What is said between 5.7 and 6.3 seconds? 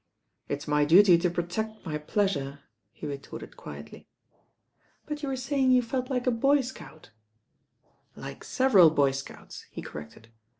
felt like